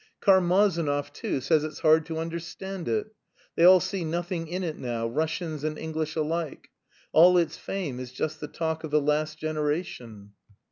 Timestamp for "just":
8.11-8.39